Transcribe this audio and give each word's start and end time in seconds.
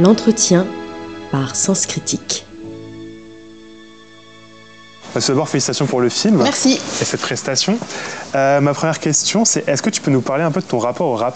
L'entretien 0.00 0.66
par 1.30 1.54
Sens 1.54 1.84
Critique. 1.84 2.49
Tout 5.12 5.20
d'abord, 5.28 5.48
félicitations 5.48 5.86
pour 5.86 6.00
le 6.00 6.08
film. 6.08 6.42
Merci. 6.42 6.80
Et 7.00 7.04
cette 7.04 7.20
prestation. 7.20 7.78
Euh, 8.36 8.60
ma 8.60 8.74
première 8.74 9.00
question, 9.00 9.44
c'est 9.44 9.68
est-ce 9.68 9.82
que 9.82 9.90
tu 9.90 10.00
peux 10.00 10.10
nous 10.10 10.20
parler 10.20 10.44
un 10.44 10.52
peu 10.52 10.60
de 10.60 10.66
ton 10.66 10.78
rapport 10.78 11.08
au 11.08 11.16
rap? 11.16 11.34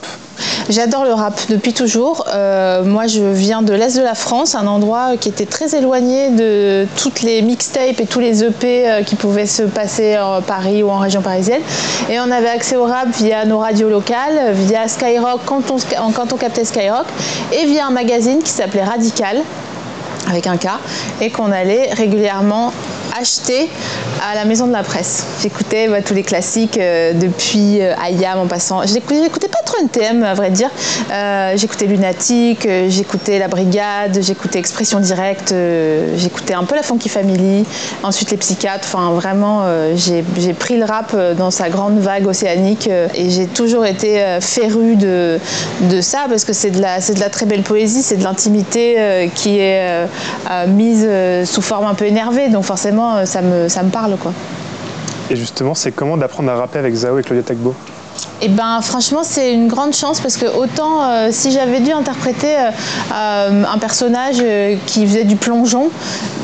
J'adore 0.69 1.05
le 1.05 1.12
rap 1.12 1.41
depuis 1.48 1.73
toujours. 1.73 2.25
Euh, 2.33 2.84
moi, 2.84 3.09
je 3.09 3.23
viens 3.23 3.62
de 3.62 3.73
l'Est 3.73 3.97
de 3.97 4.02
la 4.02 4.15
France, 4.15 4.55
un 4.55 4.66
endroit 4.69 5.16
qui 5.19 5.29
était 5.29 5.47
très 5.47 5.77
éloigné 5.77 6.30
de 6.30 6.87
toutes 6.97 7.23
les 7.23 7.43
mixtapes 7.43 7.98
et 7.98 8.07
tous 8.07 8.21
les 8.21 8.45
EP 8.45 8.89
euh, 8.89 9.02
qui 9.02 9.16
pouvaient 9.16 9.47
se 9.47 9.65
passer 9.65 10.19
en 10.19 10.41
Paris 10.41 10.84
ou 10.84 10.91
en 10.91 10.98
région 10.98 11.20
parisienne. 11.20 11.62
Et 12.09 12.20
on 12.20 12.30
avait 12.30 12.51
accès 12.51 12.77
au 12.77 12.84
rap 12.84 13.09
via 13.16 13.45
nos 13.45 13.59
radios 13.59 13.91
locales, 13.91 14.52
via 14.52 14.87
Skyrock 14.87 15.41
quand 15.45 15.70
on, 15.73 15.79
quand 16.12 16.33
on 16.33 16.37
captait 16.37 16.65
Skyrock, 16.65 17.06
et 17.52 17.66
via 17.66 17.87
un 17.87 17.91
magazine 17.91 18.41
qui 18.43 18.51
s'appelait 18.51 18.84
Radical 18.84 19.43
avec 20.29 20.47
un 20.47 20.56
K, 20.56 20.69
et 21.20 21.30
qu'on 21.30 21.52
allait 21.52 21.93
régulièrement 21.93 22.73
acheter 23.18 23.70
à 24.28 24.34
la 24.34 24.45
maison 24.45 24.66
de 24.66 24.73
la 24.73 24.82
presse. 24.82 25.24
J'écoutais 25.41 25.88
bah, 25.88 26.02
tous 26.02 26.14
les 26.14 26.23
classiques 26.23 26.78
euh, 26.78 27.12
depuis 27.12 27.80
euh, 27.80 27.95
Ayam 28.02 28.38
en 28.38 28.46
passant. 28.46 28.82
J'écoutais 28.87 29.48
pas 29.48 29.62
trop 29.64 29.77
NTM 29.82 30.24
à 30.24 30.34
vrai 30.34 30.50
dire. 30.50 30.70
Euh, 31.12 31.52
j'écoutais 31.56 31.87
Lunatic, 31.87 32.68
j'écoutais 32.88 33.38
La 33.38 33.48
Brigade, 33.48 34.18
j'écoutais 34.20 34.59
Expression 34.59 34.98
Directe, 34.98 35.54
j'écoutais 36.16 36.54
un 36.54 36.64
peu 36.64 36.74
la 36.74 36.82
Funky 36.82 37.09
Family, 37.09 37.64
ensuite 38.02 38.30
les 38.30 38.37
psychiatres. 38.37 38.87
Enfin 38.87 39.10
vraiment, 39.12 39.65
j'ai 39.95 40.52
pris 40.52 40.76
le 40.76 40.84
rap 40.84 41.15
dans 41.37 41.51
sa 41.51 41.68
grande 41.68 41.98
vague 41.98 42.26
océanique 42.26 42.88
et 42.88 43.30
j'ai 43.30 43.46
toujours 43.46 43.87
été 43.87 44.38
féru 44.40 44.96
de, 44.96 45.38
ça 46.01 46.26
parce 46.28 46.45
que 46.45 46.52
c'est 46.52 46.70
de, 46.70 46.78
de 46.78 47.20
la 47.20 47.30
très 47.30 47.46
belle 47.46 47.62
poésie, 47.62 48.02
c'est 48.02 48.16
de 48.16 48.24
l'intimité 48.24 49.30
qui 49.34 49.59
est 49.59 50.06
mise 50.66 51.09
sous 51.45 51.62
forme 51.62 51.87
un 51.87 51.95
peu 51.95 52.06
énervée. 52.06 52.49
Donc 52.49 52.65
forcément, 52.65 53.04
euh, 53.16 53.24
ça 53.27 53.43
me, 53.43 53.91
parle. 53.91 54.16
Quoi. 54.16 54.33
Et 55.30 55.37
justement, 55.37 55.74
c'est 55.74 55.93
comment 55.93 56.16
d'apprendre 56.16 56.51
à 56.51 56.57
rapper 56.57 56.79
avec 56.79 56.95
Zao 56.95 57.19
et 57.19 57.23
Claudia 57.23 57.43
Tagbo? 57.43 57.74
Eh 58.43 58.48
ben 58.48 58.80
franchement 58.82 59.20
c'est 59.23 59.52
une 59.52 59.68
grande 59.68 59.95
chance 59.95 60.20
parce 60.20 60.37
que 60.37 60.46
autant 60.46 61.02
euh, 61.02 61.29
si 61.30 61.51
j'avais 61.51 61.80
dû 61.80 61.93
interpréter 61.93 62.54
euh, 62.56 63.65
un 63.65 63.79
personnage 63.79 64.43
qui 64.87 65.06
faisait 65.06 65.25
du 65.25 65.37
plongeon, 65.37 65.88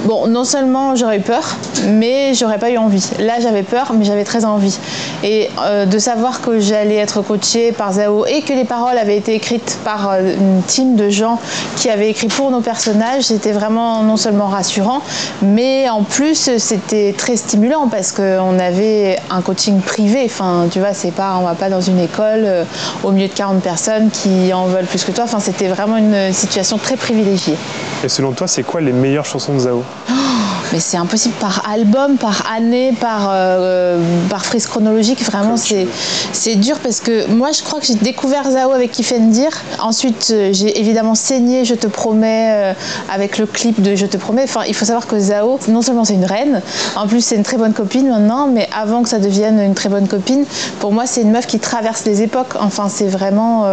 bon 0.07 0.27
non 0.27 0.45
seulement 0.45 0.95
j'aurais 0.97 1.19
eu 1.19 1.23
peur, 1.23 1.57
mais 1.89 2.35
j'aurais 2.35 2.59
pas 2.59 2.71
eu 2.71 2.79
envie. 2.79 3.07
Là 3.19 3.35
j'avais 3.41 3.63
peur, 3.63 3.93
mais 3.95 4.05
j'avais 4.05 4.25
très 4.25 4.45
envie. 4.45 4.79
Et 5.23 5.51
de 5.87 5.99
savoir 5.99 6.41
que 6.41 6.59
j'allais 6.61 6.97
être 6.97 7.23
coachée 7.23 7.73
par 7.73 7.93
Zao 7.93 8.25
et 8.27 8.43
que 8.43 8.53
les 8.53 8.65
paroles 8.65 8.97
avaient 8.97 9.17
été 9.17 9.35
écrites 9.35 9.79
par 9.85 10.15
une 10.15 10.63
team 10.67 10.97
de 10.97 11.11
gens 11.11 11.39
qui 11.77 11.91
avaient 11.91 12.11
écrit 12.11 12.29
pour 12.29 12.51
nos 12.51 12.61
personnages, 12.61 13.25
c'était 13.25 13.53
vraiment 13.53 14.03
non 14.03 14.17
seulement 14.17 14.47
rassurant, 14.47 15.03
mais 15.43 15.89
en 15.89 16.03
plus 16.03 16.57
c'était 16.59 17.15
très 17.17 17.37
stimulant 17.37 17.89
parce 17.89 18.13
qu'on 18.13 18.59
avait 18.59 19.19
un 19.31 19.43
coaching 19.43 19.81
privé. 19.81 20.23
Enfin 20.25 20.69
tu 20.71 20.79
vois 20.79 20.95
c'est 20.95 21.13
pas 21.13 21.35
pas 21.61 21.69
dans 21.69 21.83
une 21.83 22.01
école 22.01 22.43
euh, 22.45 22.65
au 23.05 23.13
milieu 23.13 23.29
de 23.29 23.35
40 23.35 23.63
personnes 23.63 24.11
qui 24.11 24.53
en 24.53 24.67
veulent 24.67 24.87
plus 24.87 25.05
que 25.05 25.13
toi. 25.13 25.25
Enfin, 25.25 25.41
c'était 25.41 25.69
vraiment 25.69 25.99
une 25.99 26.33
situation 26.33 26.79
très 26.79 26.97
privilégiée. 26.97 27.57
Et 28.03 28.09
selon 28.09 28.33
toi, 28.33 28.49
c'est 28.49 28.63
quoi 28.63 28.81
les 28.81 28.93
meilleures 28.93 29.27
chansons 29.27 29.55
de 29.55 29.61
Zao? 29.61 29.85
Oh 30.11 30.40
mais 30.73 30.81
c'est 30.81 30.97
impossible 30.97 31.35
par 31.41 31.69
album, 31.69 32.17
par 32.17 32.51
année, 32.53 32.95
par, 32.99 33.31
euh, 33.33 33.99
par 34.29 34.45
frise 34.45 34.67
chronologique. 34.67 35.23
Vraiment, 35.25 35.57
c'est, 35.57 36.57
dur 36.57 36.79
parce 36.81 37.01
que 37.01 37.27
moi, 37.29 37.51
je 37.53 37.63
crois 37.63 37.81
que 37.81 37.87
j'ai 37.87 37.95
découvert 37.95 38.51
Zao 38.51 38.73
avec 38.73 38.93
Kifendir. 38.93 39.51
Ensuite, 39.81 40.29
euh, 40.31 40.51
j'ai 40.53 40.79
évidemment 40.81 41.15
saigné 41.15 41.65
Je 41.65 41.75
te 41.75 41.87
promets 41.87 42.49
euh, 42.51 42.73
avec 43.13 43.39
le 43.39 43.47
clip 43.47 43.81
de 43.81 43.95
Je 43.95 44.07
te 44.07 44.17
promets. 44.17 44.45
Enfin, 44.45 44.63
il 44.67 44.75
faut 44.75 44.85
savoir 44.85 45.07
que 45.07 45.19
Zao, 45.19 45.59
non 45.69 45.83
seulement 45.83 46.05
c'est 46.05 46.15
une 46.15 46.25
reine, 46.25 46.63
en 46.97 47.07
plus 47.07 47.25
c'est 47.25 47.37
une 47.37 47.43
très 47.43 47.57
bonne 47.57 47.73
copine 47.73 48.09
maintenant, 48.09 48.47
mais 48.47 48.69
avant 48.77 49.03
que 49.03 49.09
ça 49.09 49.19
devienne 49.19 49.61
une 49.61 49.75
très 49.75 49.89
bonne 49.89 50.09
copine, 50.09 50.45
pour 50.79 50.93
moi, 50.93 51.07
c'est 51.07 51.23
une 51.23 51.31
meuf 51.31 51.47
qui 51.47 51.59
traverse 51.59 52.05
les 52.05 52.23
époques. 52.23 52.55
Enfin, 52.61 52.89
c'est 52.89 53.09
vraiment 53.09 53.67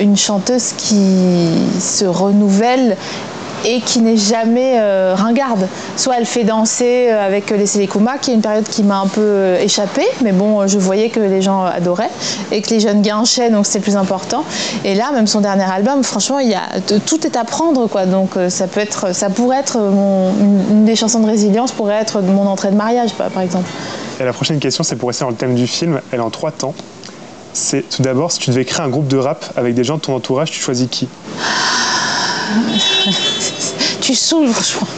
une 0.00 0.16
chanteuse 0.16 0.72
qui 0.76 1.48
se 1.80 2.04
renouvelle 2.04 2.96
et 3.64 3.80
qui 3.80 4.00
n'est 4.00 4.16
jamais 4.16 4.74
euh, 4.78 5.14
ringarde. 5.16 5.68
Soit 5.96 6.18
elle 6.18 6.26
fait 6.26 6.44
danser 6.44 7.08
euh, 7.08 7.26
avec 7.26 7.50
les 7.50 7.66
Selekuma, 7.66 8.18
qui 8.18 8.30
est 8.30 8.34
une 8.34 8.40
période 8.40 8.68
qui 8.68 8.82
m'a 8.82 9.00
un 9.00 9.06
peu 9.06 9.20
euh, 9.20 9.60
échappé, 9.60 10.02
mais 10.22 10.32
bon, 10.32 10.66
je 10.66 10.78
voyais 10.78 11.08
que 11.10 11.20
les 11.20 11.42
gens 11.42 11.64
adoraient 11.64 12.10
et 12.52 12.62
que 12.62 12.70
les 12.70 12.80
jeunes 12.80 13.02
gars 13.02 13.18
enchaînent, 13.18 13.52
donc 13.52 13.66
c'est 13.66 13.78
le 13.78 13.84
plus 13.84 13.96
important. 13.96 14.44
Et 14.84 14.94
là, 14.94 15.10
même 15.12 15.26
son 15.26 15.40
dernier 15.40 15.64
album, 15.64 16.02
franchement, 16.02 16.38
il 16.38 16.48
y 16.48 16.54
a, 16.54 16.80
tout 17.06 17.26
est 17.26 17.36
à 17.36 17.44
prendre, 17.44 17.86
quoi. 17.86 18.06
Donc 18.06 18.30
ça 18.48 18.66
peut 18.66 18.80
être, 18.80 19.14
ça 19.14 19.30
pourrait 19.30 19.58
être 19.58 19.76
une, 19.76 20.84
des 20.84 20.96
chansons 20.96 21.20
de 21.20 21.26
résilience, 21.26 21.72
pourrait 21.72 22.00
être 22.00 22.20
mon 22.20 22.46
entrée 22.46 22.70
de 22.70 22.76
mariage, 22.76 23.12
par 23.14 23.42
exemple. 23.42 23.68
Et 24.20 24.24
la 24.24 24.32
prochaine 24.32 24.58
question, 24.58 24.82
c'est 24.82 24.96
pour 24.96 25.08
rester 25.08 25.24
dans 25.24 25.30
le 25.30 25.36
thème 25.36 25.54
du 25.54 25.66
film. 25.66 26.00
Elle 26.12 26.18
est 26.18 26.22
en 26.22 26.30
trois 26.30 26.50
temps. 26.50 26.74
C'est 27.52 27.88
tout 27.88 28.02
d'abord, 28.02 28.30
si 28.32 28.38
tu 28.38 28.50
devais 28.50 28.64
créer 28.64 28.84
un 28.84 28.88
groupe 28.88 29.08
de 29.08 29.16
rap 29.16 29.44
avec 29.56 29.74
des 29.74 29.84
gens 29.84 29.96
de 29.96 30.02
ton 30.02 30.14
entourage, 30.14 30.50
tu 30.50 30.60
choisis 30.60 30.88
qui? 30.90 31.08
tu 34.00 34.14
saoules, 34.14 34.48
franchement. 34.48 34.88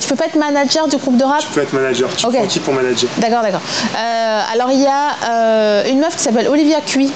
je 0.00 0.06
peux 0.08 0.16
pas 0.16 0.26
être 0.26 0.36
manager 0.36 0.88
du 0.88 0.96
groupe 0.96 1.16
de 1.16 1.24
rap 1.24 1.40
Tu 1.40 1.46
peux 1.48 1.62
être 1.62 1.72
manager. 1.72 2.08
Tu 2.16 2.26
prends 2.26 2.46
qui 2.46 2.60
pour 2.60 2.74
manager? 2.74 3.08
D'accord, 3.18 3.42
d'accord. 3.42 3.62
Euh, 3.96 4.40
alors, 4.52 4.70
il 4.70 4.80
y 4.80 4.86
a 4.86 5.16
euh, 5.28 5.90
une 5.90 6.00
meuf 6.00 6.16
qui 6.16 6.22
s'appelle 6.22 6.48
Olivia 6.48 6.80
Cui, 6.80 7.10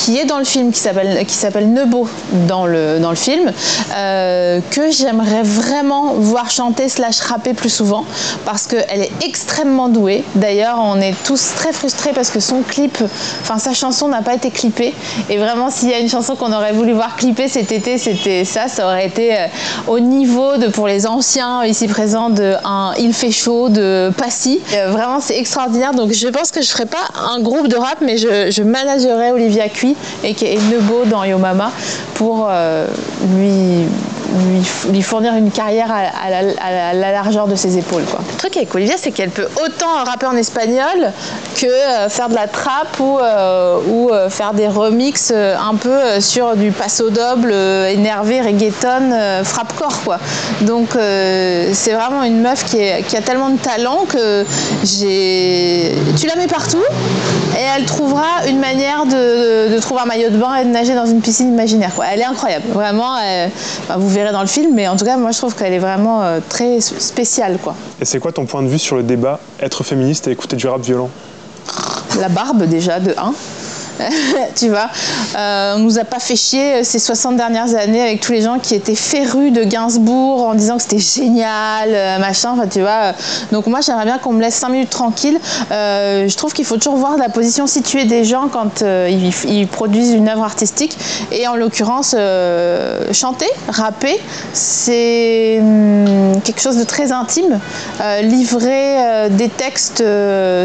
qui 0.00 0.18
est 0.18 0.24
dans 0.24 0.38
le 0.38 0.44
film, 0.44 0.72
qui 0.72 0.78
s'appelle 0.80 1.72
Nebo 1.72 2.08
dans 2.48 2.66
le 2.66 2.98
dans 3.00 3.10
le 3.10 3.16
film, 3.16 3.52
euh, 3.94 4.60
que 4.70 4.90
j'aimerais 4.90 5.42
vraiment 5.42 6.14
voir 6.14 6.50
chanter 6.50 6.88
slash 6.88 7.20
rapper 7.20 7.52
plus 7.52 7.68
souvent 7.68 8.04
parce 8.46 8.66
qu'elle 8.66 9.02
est 9.02 9.12
extrêmement 9.22 9.88
douée. 9.88 10.24
D'ailleurs, 10.36 10.78
on 10.80 11.00
est 11.00 11.14
tous 11.24 11.54
très 11.54 11.72
frustrés 11.72 12.12
parce 12.14 12.30
que 12.30 12.40
son 12.40 12.62
clip, 12.62 12.96
enfin 13.42 13.58
sa 13.58 13.74
chanson 13.74 14.08
n'a 14.08 14.22
pas 14.22 14.34
été 14.34 14.50
clippée. 14.50 14.94
Et 15.28 15.36
vraiment, 15.36 15.70
s'il 15.70 15.90
y 15.90 15.94
a 15.94 15.98
une 15.98 16.08
chanson 16.08 16.34
qu'on 16.34 16.52
aurait 16.52 16.72
voulu 16.72 16.92
voir 16.92 17.16
clipper 17.16 17.48
cet 17.48 17.70
été, 17.70 17.98
c'était 17.98 18.44
ça. 18.46 18.68
Ça 18.68 18.86
aurait 18.86 19.06
été 19.06 19.34
euh, 19.34 19.46
au 19.86 20.00
niveau 20.00 20.56
de 20.56 20.68
pour 20.68 20.88
les 20.88 21.06
anciens 21.06 21.64
ici 21.64 21.88
présents 21.88 22.30
de 22.30 22.54
un 22.64 22.94
Il 22.98 23.12
fait 23.12 23.32
chaud 23.32 23.68
de 23.68 24.10
Passy. 24.16 24.60
Euh, 24.74 24.90
vraiment, 24.90 25.20
c'est 25.20 25.38
extraordinaire. 25.38 25.92
Donc, 25.92 26.12
je 26.12 26.28
pense 26.28 26.50
que 26.50 26.62
je 26.62 26.68
ferai 26.68 26.86
pas 26.86 27.04
un 27.34 27.40
groupe 27.40 27.68
de 27.68 27.76
rap, 27.76 27.98
mais 28.00 28.16
je, 28.16 28.50
je 28.50 28.62
managerai 28.62 29.32
Olivia 29.32 29.68
et 30.24 30.34
qui 30.34 30.46
est 30.46 30.58
Nebo 30.70 31.04
dans 31.06 31.24
Yomama 31.24 31.70
pour 32.14 32.48
euh, 32.50 32.86
lui 33.36 33.86
lui, 34.90 35.02
fournir 35.02 35.34
une 35.34 35.50
carrière 35.50 35.90
à, 35.90 36.30
la, 36.30 37.12
largeur 37.12 37.48
de 37.48 37.56
ses 37.56 37.76
épaules. 37.78 38.04
Quoi. 38.04 38.20
Le 38.30 38.38
truc 38.38 38.56
avec 38.56 38.72
Olivia, 38.72 38.94
c'est 38.96 39.10
qu'elle 39.10 39.30
peut 39.30 39.48
autant 39.64 40.04
rapper 40.04 40.26
en 40.26 40.36
espagnol 40.36 41.12
que 41.60 41.66
euh, 41.66 42.08
faire 42.08 42.28
de 42.28 42.36
la 42.36 42.46
trappe 42.46 43.00
ou, 43.00 43.18
euh, 43.18 44.30
faire 44.30 44.54
des 44.54 44.68
remixes 44.68 45.32
un 45.32 45.74
peu 45.74 46.20
sur 46.20 46.54
du 46.54 46.70
passo 46.70 47.10
double, 47.10 47.52
énervé, 47.52 48.40
reggaeton, 48.40 49.42
frappe-corps. 49.42 50.02
Quoi. 50.04 50.18
Donc 50.60 50.90
c'est 50.92 51.92
vraiment 51.92 52.22
une 52.22 52.40
meuf 52.40 52.64
qui, 52.64 52.78
qui, 53.08 53.16
a 53.16 53.22
tellement 53.22 53.50
de 53.50 53.58
talent 53.58 54.04
que 54.08 54.44
j'ai... 54.84 55.92
tu 56.16 56.26
la 56.28 56.36
mets 56.36 56.46
partout 56.46 56.82
elle 57.76 57.84
trouvera 57.84 58.46
une 58.48 58.58
manière 58.58 59.06
de, 59.06 59.78
trouver 59.80 60.00
un 60.02 60.06
maillot 60.06 60.30
de 60.30 60.38
bain 60.38 60.56
et 60.56 60.64
de 60.64 60.70
nager 60.70 60.94
dans 60.94 61.06
une 61.06 61.20
piscine 61.20 61.48
imaginaire. 61.48 61.94
Quoi. 61.94 62.06
Elle 62.12 62.20
est 62.20 62.24
incroyable. 62.24 62.66
Vraiment, 62.72 63.16
vous 63.96 64.08
verrez 64.08 64.32
dans 64.32 64.40
le 64.40 64.46
film, 64.46 64.74
mais 64.74 64.88
en 64.88 64.96
tout 64.96 65.04
cas, 65.04 65.16
moi, 65.16 65.30
je 65.30 65.38
trouve 65.38 65.54
qu'elle 65.54 65.72
est 65.72 65.78
vraiment 65.78 66.22
euh, 66.22 66.40
très 66.48 66.80
spéciale, 66.80 67.58
quoi. 67.62 67.74
Et 68.00 68.04
c'est 68.04 68.18
quoi 68.18 68.32
ton 68.32 68.46
point 68.46 68.62
de 68.62 68.68
vue 68.68 68.78
sur 68.78 68.96
le 68.96 69.02
débat? 69.02 69.40
Être 69.60 69.84
féministe 69.84 70.28
et 70.28 70.32
écouter 70.32 70.56
du 70.56 70.66
rap 70.66 70.82
violent? 70.82 71.10
La 72.18 72.28
barbe, 72.28 72.64
déjà, 72.64 73.00
de 73.00 73.14
1. 73.16 73.32
tu 74.56 74.68
vois. 74.68 74.88
Euh, 75.36 75.74
on 75.76 75.80
nous 75.80 75.98
a 75.98 76.04
pas 76.04 76.18
fait 76.18 76.36
chier 76.36 76.84
ces 76.84 76.98
60 76.98 77.36
dernières 77.36 77.74
années 77.74 78.00
avec 78.00 78.20
tous 78.20 78.32
les 78.32 78.42
gens 78.42 78.58
qui 78.58 78.74
étaient 78.74 78.94
férus 78.94 79.52
de 79.52 79.64
Gainsbourg 79.64 80.44
en 80.44 80.54
disant 80.54 80.76
que 80.76 80.82
c'était 80.82 80.98
génial, 80.98 81.90
euh, 81.92 82.18
machin, 82.18 82.52
enfin 82.52 82.66
tu 82.66 82.80
vois. 82.80 83.12
Donc 83.52 83.66
moi 83.66 83.80
j'aimerais 83.80 84.04
bien 84.04 84.18
qu'on 84.18 84.32
me 84.32 84.40
laisse 84.40 84.54
5 84.54 84.68
minutes 84.70 84.90
tranquille. 84.90 85.38
Euh, 85.70 86.28
je 86.28 86.36
trouve 86.36 86.52
qu'il 86.52 86.64
faut 86.64 86.76
toujours 86.76 86.96
voir 86.96 87.16
la 87.16 87.28
position 87.28 87.66
située 87.66 88.04
des 88.04 88.24
gens 88.24 88.48
quand 88.48 88.82
ils, 88.82 89.66
produisent 89.70 90.12
une 90.12 90.28
œuvre 90.28 90.42
artistique. 90.42 90.96
Et 91.32 91.46
en 91.46 91.54
l'occurrence, 91.54 92.14
chanter, 93.12 93.48
rapper, 93.68 94.20
c'est 94.52 95.58
hum, 95.60 96.39
quelque 96.40 96.60
chose 96.60 96.76
de 96.76 96.84
très 96.84 97.12
intime. 97.12 97.58
livrer 98.22 99.28
des 99.30 99.48
textes 99.48 100.02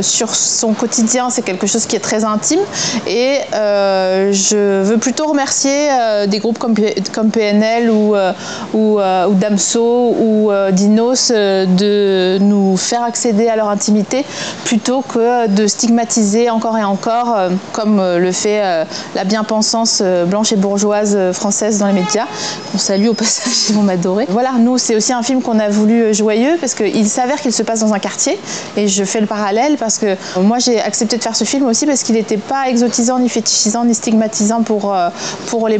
sur 0.01 0.35
son 0.35 0.73
quotidien, 0.73 1.29
c'est 1.29 1.41
quelque 1.41 1.67
chose 1.67 1.85
qui 1.85 1.95
est 1.95 1.99
très 1.99 2.23
intime. 2.23 2.59
Et 3.07 3.39
euh, 3.53 4.31
je 4.31 4.83
veux 4.83 4.97
plutôt 4.97 5.27
remercier 5.27 5.89
euh, 5.89 6.27
des 6.27 6.39
groupes 6.39 6.57
comme, 6.57 6.75
comme 7.13 7.29
PNL 7.29 7.89
ou, 7.89 8.15
euh, 8.15 8.33
ou, 8.73 8.99
ou, 8.99 9.33
Damso 9.33 10.15
ou 10.19 10.51
Dinos 10.71 11.31
de 11.31 12.37
nous 12.39 12.77
faire 12.77 13.03
accéder 13.03 13.47
à 13.47 13.55
leur 13.55 13.69
intimité 13.69 14.25
plutôt 14.63 15.01
que 15.01 15.47
de 15.47 15.67
stigmatiser 15.67 16.49
encore 16.49 16.77
et 16.77 16.83
encore, 16.83 17.37
comme 17.73 17.97
le 17.97 18.31
fait 18.31 18.85
la 19.15 19.23
bien-pensance 19.23 20.01
blanche 20.27 20.51
et 20.51 20.55
bourgeoise 20.55 21.31
française 21.33 21.79
dans 21.79 21.87
les 21.87 21.93
médias. 21.93 22.25
On 22.73 22.77
salue 22.77 23.07
au 23.07 23.13
passage, 23.13 23.53
ils 23.69 23.75
vont 23.75 23.83
m'adorer. 23.83 24.25
Voilà, 24.29 24.53
nous, 24.59 24.77
c'est 24.77 24.95
aussi 24.95 25.13
un 25.13 25.23
film 25.23 25.41
qu'on 25.41 25.59
a 25.59 25.64
voulu 25.69 26.13
joyeux 26.13 26.57
parce 26.59 26.73
qu'il 26.73 27.07
s'avère 27.07 27.41
qu'il 27.41 27.53
se 27.53 27.63
passe 27.63 27.79
dans 27.81 27.93
un 27.93 27.99
quartier 27.99 28.37
et 28.77 28.87
je 28.87 29.03
fais 29.03 29.21
le 29.21 29.27
parallèle 29.27 29.77
parce 29.77 29.97
que 29.97 30.15
moi 30.39 30.59
j'ai 30.59 30.79
accepté 30.79 31.17
de 31.17 31.23
faire 31.23 31.35
ce 31.35 31.43
film 31.43 31.65
aussi 31.65 31.85
parce 31.85 32.03
qu'il 32.03 32.15
n'était 32.15 32.37
pas 32.37 32.69
exotisant, 32.69 33.19
ni 33.19 33.29
fétichisant, 33.29 33.85
ni 33.85 33.93
stigmatisant 33.93 34.63
pour, 34.63 34.93
euh, 34.93 35.09
pour 35.47 35.67
les, 35.67 35.77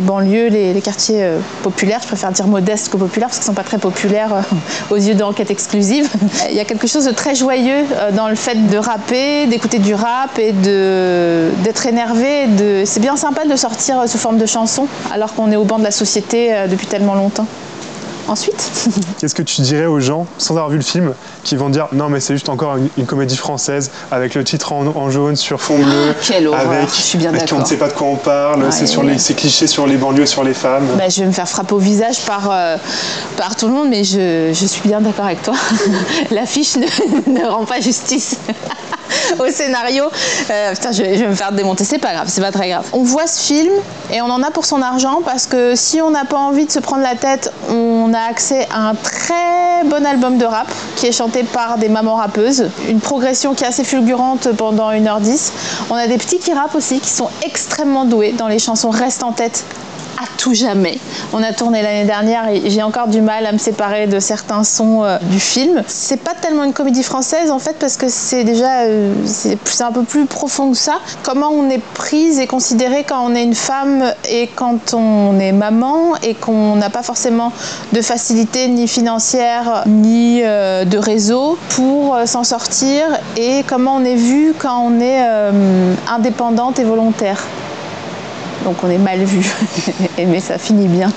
banlieues, 0.00 0.48
les, 0.48 0.80
quartiers 0.82 1.22
euh, 1.22 1.38
populaires. 1.62 2.00
Je 2.02 2.08
préfère 2.08 2.32
dire 2.32 2.46
modestes 2.46 2.90
que 2.90 2.96
populaires 2.96 3.28
parce 3.28 3.38
qu'ils 3.38 3.50
ne 3.50 3.54
sont 3.56 3.62
pas 3.62 3.64
très 3.64 3.78
populaires 3.78 4.34
euh, 4.34 4.94
aux 4.94 4.96
yeux 4.96 5.14
d'enquête 5.14 5.50
exclusive. 5.50 6.08
Il 6.50 6.56
y 6.56 6.60
a 6.60 6.64
quelque 6.64 6.86
chose 6.86 7.04
de 7.04 7.12
très 7.12 7.34
joyeux 7.34 7.84
dans 8.14 8.28
le 8.28 8.34
fait 8.34 8.68
de 8.68 8.76
rapper, 8.76 9.46
d'écouter 9.46 9.78
du 9.78 9.94
rap 9.94 10.38
et 10.38 10.52
d'être 10.52 11.86
énervé. 11.86 12.46
De... 12.46 12.82
C'est 12.84 13.00
bien 13.00 13.16
sympa 13.16 13.44
de 13.44 13.56
sortir 13.56 14.08
sous 14.08 14.18
forme 14.18 14.38
de 14.38 14.46
chanson 14.46 14.86
alors 15.12 15.34
qu'on 15.34 15.50
est 15.50 15.56
au 15.56 15.64
banc 15.64 15.78
de 15.78 15.84
la 15.84 15.90
société 15.90 16.54
depuis 16.68 16.86
tellement 16.86 17.14
longtemps 17.14 17.46
ensuite. 18.28 18.88
Qu'est-ce 19.18 19.34
que 19.34 19.42
tu 19.42 19.62
dirais 19.62 19.86
aux 19.86 20.00
gens, 20.00 20.26
sans 20.38 20.54
avoir 20.54 20.68
vu 20.68 20.76
le 20.76 20.82
film, 20.82 21.14
qui 21.44 21.56
vont 21.56 21.70
dire 21.70 21.88
non 21.92 22.08
mais 22.08 22.20
c'est 22.20 22.34
juste 22.34 22.48
encore 22.48 22.76
une, 22.96 23.06
comédie 23.06 23.36
française 23.36 23.90
avec 24.10 24.34
le 24.34 24.44
titre 24.44 24.72
en, 24.72 25.10
jaune 25.10 25.36
sur 25.36 25.60
fond 25.60 25.78
bleu, 25.78 26.14
oh, 26.48 26.54
avec, 26.54 26.88
je 26.88 27.02
suis 27.02 27.18
bien 27.18 27.32
on 27.52 27.58
ne 27.60 27.64
sait 27.64 27.76
pas 27.76 27.88
de 27.88 27.92
quoi 27.92 28.06
on 28.06 28.16
parle, 28.16 28.72
c'est 28.72 28.86
sur 28.86 29.02
les, 29.02 29.16
clichés 29.16 29.66
sur 29.66 29.86
les 29.86 29.96
banlieues, 29.96 30.26
sur 30.26 30.44
les 30.44 30.54
femmes. 30.54 30.86
Bah, 30.96 31.08
je 31.08 31.20
vais 31.20 31.26
me 31.26 31.32
faire 31.32 31.48
frapper 31.48 31.74
au 31.74 31.78
visage 31.78 32.20
par, 32.24 32.48
euh, 32.50 32.76
par 33.36 33.56
tout 33.56 33.66
le 33.66 33.72
monde, 33.72 33.88
mais 33.88 34.04
je, 34.04 34.52
je 34.52 34.66
suis 34.66 34.82
bien 34.88 35.00
d'accord 35.00 35.26
avec 35.26 35.42
toi. 35.42 35.54
L'affiche 36.30 36.76
ne, 36.76 36.86
ne 37.26 37.46
rend 37.46 37.64
pas 37.64 37.80
justice. 37.80 38.36
au 39.38 39.50
scénario. 39.50 40.04
Euh, 40.50 40.72
putain, 40.72 40.92
je 40.92 41.02
vais, 41.02 41.26
me 41.26 41.34
faire 41.34 41.52
démonter. 41.52 41.84
C'est 41.84 41.98
pas 41.98 42.12
grave, 42.12 42.26
c'est 42.28 42.40
pas 42.40 42.52
très 42.52 42.68
grave. 42.68 42.86
On 42.92 43.02
voit 43.02 43.26
ce 43.26 43.40
film 43.40 43.72
et 44.12 44.20
on 44.22 44.26
en 44.26 44.42
a 44.42 44.50
pour 44.50 44.64
son 44.64 44.82
argent 44.82 45.20
parce 45.24 45.46
que 45.46 45.74
si 45.74 46.00
on 46.00 46.10
n'a 46.10 46.24
pas 46.24 46.38
envie 46.38 46.66
de 46.66 46.70
se 46.70 46.78
prendre 46.78 47.02
la 47.02 47.14
tête, 47.14 47.52
on 47.68 47.91
a 48.14 48.22
accès 48.28 48.66
à 48.70 48.88
un 48.88 48.94
très 48.94 49.84
bon 49.84 50.04
album 50.06 50.38
de 50.38 50.44
rap 50.44 50.68
qui 50.96 51.06
est 51.06 51.12
chanté 51.12 51.42
par 51.42 51.78
des 51.78 51.88
mamans 51.88 52.14
rappeuses. 52.14 52.68
Une 52.88 53.00
progression 53.00 53.54
qui 53.54 53.64
est 53.64 53.66
assez 53.66 53.84
fulgurante 53.84 54.48
pendant 54.56 54.90
1h10. 54.90 55.52
On 55.90 55.94
a 55.94 56.06
des 56.06 56.18
petits 56.18 56.38
qui 56.38 56.52
rappent 56.52 56.74
aussi 56.74 57.00
qui 57.00 57.10
sont 57.10 57.28
extrêmement 57.42 58.04
doués 58.04 58.32
dans 58.32 58.48
les 58.48 58.58
chansons 58.58 58.90
Reste 58.90 59.22
en 59.22 59.32
tête 59.32 59.64
jamais. 60.50 60.98
On 61.32 61.42
a 61.42 61.52
tourné 61.52 61.82
l'année 61.82 62.04
dernière 62.04 62.48
et 62.48 62.68
j'ai 62.68 62.82
encore 62.82 63.06
du 63.06 63.20
mal 63.20 63.46
à 63.46 63.52
me 63.52 63.58
séparer 63.58 64.06
de 64.06 64.18
certains 64.18 64.64
sons 64.64 65.04
euh, 65.04 65.18
du 65.30 65.38
film. 65.38 65.82
C'est 65.86 66.20
pas 66.20 66.34
tellement 66.34 66.64
une 66.64 66.72
comédie 66.72 67.04
française 67.04 67.50
en 67.50 67.58
fait 67.58 67.76
parce 67.78 67.96
que 67.96 68.08
c'est 68.08 68.42
déjà 68.42 68.82
euh, 68.82 69.14
c'est 69.24 69.82
un 69.82 69.92
peu 69.92 70.02
plus 70.02 70.26
profond 70.26 70.72
que 70.72 70.76
ça. 70.76 70.98
Comment 71.22 71.50
on 71.50 71.70
est 71.70 71.82
prise 71.94 72.40
et 72.40 72.46
considérée 72.46 73.04
quand 73.04 73.24
on 73.24 73.34
est 73.34 73.44
une 73.44 73.54
femme 73.54 74.12
et 74.28 74.48
quand 74.48 74.94
on 74.94 75.38
est 75.38 75.52
maman 75.52 76.16
et 76.22 76.34
qu'on 76.34 76.76
n'a 76.76 76.90
pas 76.90 77.02
forcément 77.02 77.52
de 77.92 78.02
facilité 78.02 78.66
ni 78.68 78.88
financière 78.88 79.84
ni 79.86 80.40
euh, 80.42 80.84
de 80.84 80.98
réseau 80.98 81.58
pour 81.70 82.18
s'en 82.26 82.42
sortir 82.44 83.04
et 83.36 83.62
comment 83.66 83.96
on 83.96 84.04
est 84.04 84.16
vu 84.16 84.54
quand 84.58 84.80
on 84.80 85.00
est 85.00 85.22
indépendante 86.08 86.78
et 86.78 86.84
volontaire? 86.84 87.44
Donc 88.64 88.76
on 88.82 88.90
est 88.90 88.98
mal 88.98 89.22
vu, 89.24 89.44
mais 90.18 90.40
ça 90.40 90.58
finit 90.58 90.88
bien. 90.88 91.10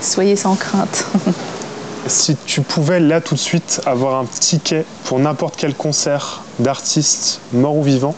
Soyez 0.00 0.36
sans 0.36 0.54
crainte. 0.54 1.06
si 2.06 2.36
tu 2.46 2.60
pouvais 2.60 3.00
là 3.00 3.20
tout 3.20 3.34
de 3.34 3.40
suite 3.40 3.80
avoir 3.86 4.20
un 4.20 4.26
ticket 4.26 4.84
pour 5.04 5.18
n'importe 5.18 5.56
quel 5.56 5.74
concert 5.74 6.42
d'artiste, 6.58 7.40
mort 7.52 7.76
ou 7.76 7.82
vivant, 7.82 8.14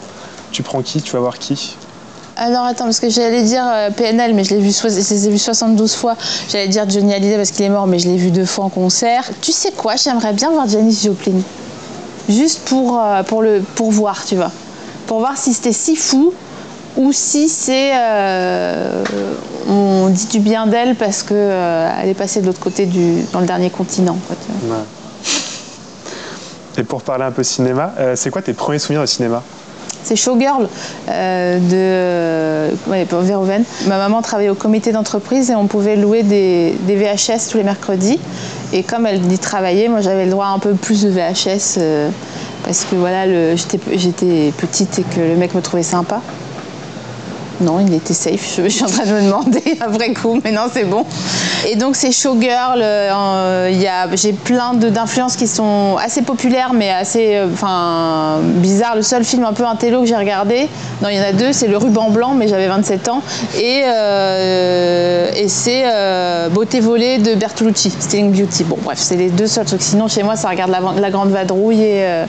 tu 0.51 0.63
prends 0.63 0.81
qui? 0.81 1.01
Tu 1.01 1.11
vas 1.13 1.19
voir 1.19 1.39
qui? 1.39 1.75
Alors 2.35 2.63
attends, 2.63 2.85
parce 2.85 3.01
que 3.01 3.09
j'allais 3.09 3.43
dire 3.43 3.65
euh, 3.67 3.89
PNL, 3.91 4.33
mais 4.33 4.45
je 4.45 4.55
l'ai 4.55 4.61
vu, 4.61 4.69
vu 4.69 5.37
72 5.37 5.93
fois. 5.93 6.15
J'allais 6.49 6.69
dire 6.69 6.89
Johnny 6.89 7.13
Hallyday 7.13 7.35
parce 7.35 7.51
qu'il 7.51 7.65
est 7.65 7.69
mort, 7.69 7.85
mais 7.85 7.99
je 7.99 8.07
l'ai 8.07 8.15
vu 8.15 8.31
deux 8.31 8.45
fois 8.45 8.65
en 8.65 8.69
concert. 8.69 9.29
Tu 9.41 9.51
sais 9.51 9.71
quoi? 9.71 9.97
J'aimerais 9.97 10.31
bien 10.31 10.49
voir 10.49 10.67
Janis 10.67 11.01
Joplin. 11.03 11.41
Juste 12.29 12.61
pour, 12.65 12.97
euh, 12.97 13.23
pour, 13.23 13.41
le, 13.41 13.61
pour 13.75 13.91
voir, 13.91 14.23
tu 14.23 14.35
vois. 14.35 14.51
Pour 15.07 15.19
voir 15.19 15.35
si 15.35 15.53
c'était 15.53 15.73
si 15.73 15.97
fou 15.97 16.33
ou 16.97 17.11
si 17.11 17.49
c'est 17.49 17.91
euh, 17.93 19.03
on 19.67 20.09
dit 20.09 20.27
du 20.27 20.39
bien 20.39 20.67
d'elle 20.67 20.95
parce 20.95 21.23
qu'elle 21.23 21.37
euh, 21.37 22.01
est 22.03 22.13
passée 22.13 22.41
de 22.41 22.47
l'autre 22.47 22.59
côté 22.59 22.85
du 22.85 23.23
dans 23.31 23.39
le 23.39 23.45
dernier 23.45 23.69
continent. 23.69 24.17
Et 26.77 26.83
pour 26.83 27.01
parler 27.01 27.25
un 27.25 27.31
peu 27.31 27.43
cinéma, 27.43 27.93
euh, 27.99 28.15
c'est 28.15 28.29
quoi 28.29 28.41
tes 28.41 28.53
premiers 28.53 28.79
souvenirs 28.79 29.01
de 29.01 29.07
cinéma? 29.07 29.43
C'est 30.01 30.15
Showgirl 30.15 30.69
de 31.07 32.69
ouais, 32.87 33.05
Verhoeven. 33.05 33.63
Ma 33.87 33.97
maman 33.97 34.21
travaillait 34.21 34.49
au 34.49 34.55
comité 34.55 34.93
d'entreprise 34.93 35.51
et 35.51 35.55
on 35.55 35.67
pouvait 35.67 35.97
louer 35.97 36.23
des, 36.23 36.73
des, 36.87 36.95
VHS 36.95 37.49
tous 37.51 37.57
les 37.57 37.63
mercredis. 37.63 38.17
Et 38.71 38.83
comme 38.83 39.05
elle 39.05 39.31
y 39.31 39.37
travaillait, 39.37 39.89
moi 39.89 39.99
j'avais 39.99 40.23
le 40.25 40.31
droit 40.31 40.45
à 40.45 40.49
un 40.49 40.59
peu 40.59 40.73
plus 40.73 41.03
de 41.03 41.09
VHS 41.09 41.79
parce 42.63 42.85
que 42.85 42.95
voilà, 42.95 43.25
j'étais 43.55 44.53
petite 44.57 44.99
et 44.99 45.03
que 45.03 45.19
le 45.19 45.35
mec 45.35 45.53
me 45.53 45.61
trouvait 45.61 45.83
sympa. 45.83 46.21
Non, 47.61 47.79
il 47.79 47.93
était 47.93 48.13
safe. 48.13 48.55
Je, 48.57 48.69
suis 48.69 48.83
en 48.83 48.87
train 48.87 49.05
de 49.05 49.11
me 49.11 49.21
demander 49.21 49.77
après 49.81 50.13
coup, 50.13 50.39
mais 50.43 50.51
non, 50.51 50.63
c'est 50.71 50.85
bon. 50.85 51.05
Et 51.67 51.75
donc, 51.75 51.95
c'est 51.95 52.11
Showgirl. 52.11 52.81
Euh, 52.81 54.07
j'ai 54.13 54.33
plein 54.33 54.73
d'influences 54.73 55.35
qui 55.35 55.47
sont 55.47 55.97
assez 56.01 56.21
populaires, 56.21 56.71
mais 56.73 56.89
assez 56.89 57.35
euh, 57.35 58.39
bizarres. 58.41 58.95
Le 58.95 59.01
seul 59.01 59.25
film 59.25 59.43
un 59.43 59.53
peu 59.53 59.65
intello 59.65 60.01
que 60.01 60.07
j'ai 60.07 60.15
regardé, 60.15 60.69
non, 61.01 61.09
il 61.09 61.17
y 61.17 61.19
en 61.19 61.23
a 61.23 61.33
deux, 61.33 61.51
c'est 61.51 61.67
Le 61.67 61.77
Ruban 61.77 62.11
Blanc, 62.11 62.33
mais 62.33 62.47
j'avais 62.47 62.67
27 62.67 63.09
ans. 63.09 63.21
Et, 63.57 63.81
euh, 63.85 65.31
c'est 65.47 65.83
Beauté 66.51 66.79
volée 66.79 67.17
de 67.17 67.35
Bertolucci, 67.35 67.91
Stealing 67.99 68.31
Beauty. 68.31 68.63
Bon, 68.63 68.77
bref, 68.81 68.99
c'est 68.99 69.17
les 69.17 69.29
deux 69.29 69.47
seuls 69.47 69.65
trucs. 69.65 69.81
Sinon, 69.81 70.07
chez 70.07 70.23
moi, 70.23 70.35
ça 70.35 70.49
regarde 70.49 70.71
La, 70.71 70.79
la 70.97 71.09
Grande 71.09 71.31
Vadrouille 71.31 71.83
et, 71.83 72.23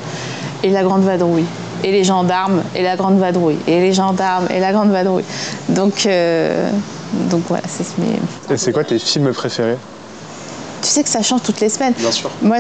et 0.64 0.70
La 0.70 0.82
Grande 0.82 1.04
Vadrouille 1.04 1.44
et 1.84 1.92
les 1.92 2.04
gendarmes 2.04 2.62
et 2.74 2.82
la 2.82 2.96
grande 2.96 3.18
vadrouille 3.18 3.58
et 3.66 3.80
les 3.80 3.92
gendarmes 3.92 4.48
et 4.50 4.60
la 4.60 4.72
grande 4.72 4.90
vadrouille. 4.90 5.24
Donc, 5.68 6.06
euh, 6.06 6.70
donc 7.30 7.42
voilà, 7.48 7.64
c'est 7.68 7.98
mes. 7.98 8.56
C'est 8.56 8.72
quoi 8.72 8.84
tes 8.84 8.98
films 8.98 9.32
préférés? 9.32 9.76
Tu 10.80 10.88
sais 10.88 11.02
que 11.02 11.08
ça 11.08 11.22
change 11.22 11.42
toutes 11.42 11.60
les 11.60 11.68
semaines. 11.68 11.94
Bien 11.98 12.10
sûr. 12.10 12.30
Moi, 12.42 12.58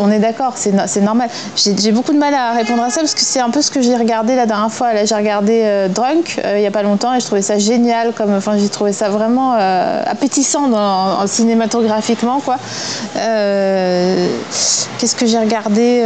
on 0.00 0.10
est 0.10 0.18
d'accord, 0.18 0.54
c'est 0.56 1.00
normal. 1.00 1.28
J'ai 1.56 1.92
beaucoup 1.92 2.12
de 2.12 2.18
mal 2.18 2.34
à 2.34 2.52
répondre 2.52 2.82
à 2.82 2.90
ça 2.90 3.00
parce 3.00 3.14
que 3.14 3.20
c'est 3.20 3.40
un 3.40 3.50
peu 3.50 3.62
ce 3.62 3.70
que 3.70 3.80
j'ai 3.80 3.96
regardé 3.96 4.36
la 4.36 4.46
dernière 4.46 4.72
fois. 4.72 4.92
Là, 4.92 5.04
j'ai 5.04 5.14
regardé 5.14 5.62
euh, 5.64 5.88
Drunk 5.88 6.40
euh, 6.44 6.56
il 6.56 6.60
n'y 6.60 6.66
a 6.66 6.70
pas 6.70 6.82
longtemps 6.82 7.14
et 7.14 7.20
je 7.20 7.26
trouvais 7.26 7.42
ça 7.42 7.58
génial. 7.58 8.12
Comme, 8.12 8.34
enfin, 8.34 8.56
j'ai 8.58 8.68
trouvé 8.68 8.92
ça 8.92 9.08
vraiment 9.08 9.52
appétissant 9.52 10.68
dans, 10.68 11.26
cinématographiquement, 11.26 12.40
quoi. 12.40 12.56
Qu'est-ce 13.14 15.16
que 15.16 15.26
j'ai 15.26 15.38
regardé 15.38 16.02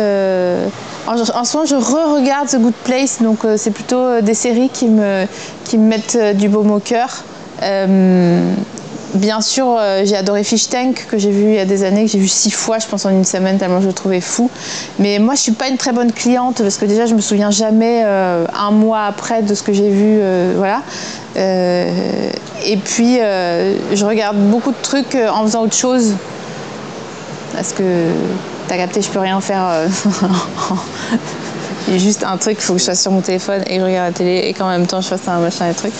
en, 1.06 1.44
ce 1.44 1.56
moment, 1.56 1.66
je 1.66 1.76
re-regarde 1.76 2.48
The 2.48 2.58
Good 2.58 2.74
Place, 2.84 3.20
donc 3.20 3.44
euh, 3.44 3.56
c'est 3.58 3.70
plutôt 3.70 3.98
euh, 3.98 4.20
des 4.22 4.34
séries 4.34 4.70
qui 4.70 4.88
me, 4.88 5.26
qui 5.64 5.76
me 5.76 5.86
mettent 5.86 6.16
euh, 6.18 6.32
du 6.32 6.48
baume 6.48 6.70
au 6.70 6.80
cœur. 6.80 7.24
Bien 9.14 9.40
sûr, 9.40 9.78
j'ai 10.04 10.16
adoré 10.16 10.42
Fish 10.42 10.68
Tank 10.68 11.06
que 11.08 11.18
j'ai 11.18 11.30
vu 11.30 11.44
il 11.44 11.54
y 11.54 11.58
a 11.60 11.64
des 11.64 11.84
années, 11.84 12.04
que 12.04 12.10
j'ai 12.10 12.18
vu 12.18 12.28
six 12.28 12.50
fois, 12.50 12.78
je 12.78 12.86
pense 12.86 13.04
en 13.06 13.10
une 13.10 13.24
semaine, 13.24 13.58
tellement 13.58 13.80
je 13.80 13.86
le 13.86 13.92
trouvais 13.92 14.20
fou. 14.20 14.50
Mais 14.98 15.18
moi, 15.18 15.34
je 15.34 15.40
suis 15.40 15.52
pas 15.52 15.68
une 15.68 15.76
très 15.76 15.92
bonne 15.92 16.12
cliente 16.12 16.60
parce 16.60 16.78
que 16.78 16.84
déjà, 16.84 17.06
je 17.06 17.14
me 17.14 17.20
souviens 17.20 17.50
jamais 17.50 18.02
un 18.02 18.70
mois 18.72 19.04
après 19.04 19.42
de 19.42 19.54
ce 19.54 19.62
que 19.62 19.72
j'ai 19.72 19.90
vu, 19.90 20.20
voilà. 20.56 20.82
et 21.36 22.76
puis, 22.84 23.18
je 23.18 24.04
regarde 24.04 24.36
beaucoup 24.36 24.72
de 24.72 24.82
trucs 24.82 25.14
en 25.14 25.42
faisant 25.44 25.62
autre 25.62 25.76
chose 25.76 26.14
parce 27.52 27.72
que 27.72 28.08
T'as 28.68 28.78
capté, 28.78 29.02
je 29.02 29.10
peux 29.10 29.18
rien 29.18 29.40
faire. 29.40 29.68
Il 31.86 31.94
y 31.94 31.96
a 31.96 31.98
juste 31.98 32.24
un 32.24 32.36
truc, 32.38 32.56
il 32.58 32.62
faut 32.62 32.72
que 32.74 32.78
je 32.78 32.84
sois 32.84 32.94
sur 32.94 33.12
mon 33.12 33.20
téléphone 33.20 33.62
et 33.66 33.74
que 33.74 33.80
je 33.80 33.84
regarde 33.84 34.12
la 34.12 34.12
télé 34.12 34.48
et 34.48 34.54
qu'en 34.54 34.68
même 34.68 34.86
temps 34.86 35.00
je 35.00 35.08
fasse 35.08 35.28
un 35.28 35.38
machin 35.38 35.70
et 35.70 35.74
truc. 35.74 35.92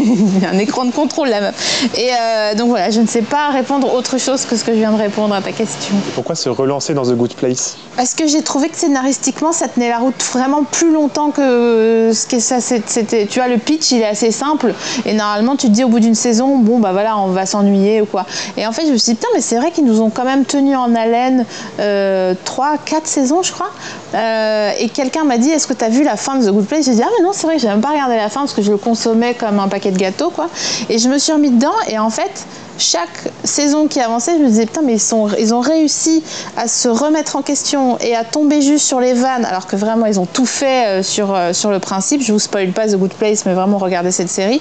Il 0.00 0.42
y 0.42 0.46
a 0.46 0.50
un 0.50 0.58
écran 0.58 0.84
de 0.84 0.90
contrôle 0.90 1.28
meuf. 1.28 1.90
Et 1.96 2.10
euh, 2.10 2.54
donc 2.54 2.68
voilà, 2.68 2.90
je 2.90 3.00
ne 3.00 3.06
sais 3.06 3.22
pas 3.22 3.50
répondre 3.50 3.92
autre 3.92 4.18
chose 4.18 4.44
que 4.46 4.56
ce 4.56 4.64
que 4.64 4.72
je 4.72 4.78
viens 4.78 4.92
de 4.92 4.96
répondre 4.96 5.34
à 5.34 5.42
ta 5.42 5.52
question. 5.52 5.94
Pourquoi 6.14 6.34
se 6.34 6.48
relancer 6.48 6.94
dans 6.94 7.04
The 7.04 7.14
Good 7.14 7.34
Place? 7.34 7.76
Parce 7.96 8.14
que 8.14 8.26
j'ai 8.26 8.42
trouvé 8.42 8.68
que 8.68 8.76
scénaristiquement 8.76 9.52
ça 9.52 9.68
tenait 9.68 9.90
la 9.90 9.98
route 9.98 10.22
vraiment 10.32 10.64
plus 10.64 10.92
longtemps 10.92 11.30
que 11.30 12.10
ce 12.14 12.26
que 12.26 12.38
ça 12.38 12.60
c'était. 12.60 13.26
Tu 13.26 13.38
vois, 13.38 13.48
le 13.48 13.58
pitch 13.58 13.90
il 13.90 14.00
est 14.00 14.06
assez 14.06 14.30
simple 14.30 14.72
et 15.04 15.12
normalement 15.12 15.56
tu 15.56 15.66
te 15.66 15.72
dis 15.72 15.84
au 15.84 15.88
bout 15.88 16.00
d'une 16.00 16.14
saison, 16.14 16.58
bon 16.58 16.78
bah 16.78 16.92
voilà, 16.92 17.18
on 17.18 17.28
va 17.28 17.44
s'ennuyer 17.44 18.00
ou 18.00 18.06
quoi. 18.06 18.24
Et 18.56 18.66
en 18.66 18.72
fait 18.72 18.86
je 18.86 18.92
me 18.92 18.96
suis 18.96 19.12
dit, 19.12 19.16
putain, 19.16 19.28
mais 19.34 19.40
c'est 19.40 19.56
vrai 19.56 19.72
qu'ils 19.72 19.84
nous 19.84 20.00
ont 20.00 20.10
quand 20.10 20.24
même 20.24 20.44
tenu 20.44 20.74
en 20.74 20.94
haleine 20.94 21.44
euh, 21.80 22.34
3, 22.44 22.76
4 22.84 23.06
saisons 23.06 23.42
je 23.42 23.52
crois. 23.52 23.70
Euh, 24.14 24.70
et 24.78 24.88
quelqu'un 24.88 25.17
m'a 25.24 25.38
dit 25.38 25.50
Est-ce 25.50 25.66
que 25.66 25.72
tu 25.72 25.84
as 25.84 25.88
vu 25.88 26.02
la 26.02 26.16
fin 26.16 26.36
de 26.36 26.46
The 26.46 26.52
Good 26.52 26.66
Place? 26.66 26.84
J'ai 26.86 26.94
dit 26.94 27.02
Ah, 27.02 27.08
mais 27.18 27.24
non, 27.24 27.30
c'est 27.32 27.46
vrai, 27.46 27.58
j'ai 27.58 27.68
même 27.68 27.80
pas 27.80 27.90
regardé 27.90 28.16
la 28.16 28.28
fin 28.28 28.40
parce 28.40 28.54
que 28.54 28.62
je 28.62 28.70
le 28.70 28.78
consommais 28.78 29.34
comme 29.34 29.58
un 29.58 29.68
paquet 29.68 29.90
de 29.90 29.98
gâteaux, 29.98 30.30
quoi. 30.30 30.48
Et 30.88 30.98
je 30.98 31.08
me 31.08 31.18
suis 31.18 31.32
remis 31.32 31.50
dedans, 31.50 31.74
et 31.88 31.98
en 31.98 32.10
fait, 32.10 32.46
chaque 32.78 33.30
saison 33.44 33.88
qui 33.88 34.00
avançait, 34.00 34.38
je 34.38 34.42
me 34.42 34.48
disais 34.48 34.66
putain, 34.66 34.82
mais 34.82 34.96
ils, 34.96 35.54
ont 35.54 35.60
réussi 35.60 36.22
à 36.56 36.68
se 36.68 36.88
remettre 36.88 37.36
en 37.36 37.42
question 37.42 37.98
et 37.98 38.14
à 38.14 38.24
tomber 38.24 38.62
juste 38.62 38.86
sur 38.86 39.00
les 39.00 39.14
vannes, 39.14 39.44
alors 39.44 39.66
que 39.66 39.76
vraiment 39.76 40.06
ils 40.06 40.18
ont 40.20 40.26
tout 40.26 40.46
fait 40.46 40.86
euh, 40.86 41.02
sur, 41.02 41.34
euh, 41.34 41.52
sur 41.52 41.70
le 41.70 41.78
principe. 41.78 42.22
Je 42.22 42.32
vous 42.32 42.38
spoil 42.38 42.72
pas 42.72 42.86
The 42.88 42.96
Good 42.96 43.14
Place, 43.14 43.44
mais 43.46 43.54
vraiment 43.54 43.78
regardez 43.78 44.10
cette 44.10 44.30
série. 44.30 44.60